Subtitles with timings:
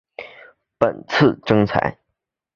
[0.79, 1.99] 本次征才